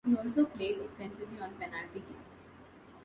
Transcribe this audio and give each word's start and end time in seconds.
He 0.03 0.15
also 0.15 0.45
played 0.45 0.79
extensively 0.81 1.39
on 1.39 1.53
penalty 1.59 1.99
kill. 1.99 2.23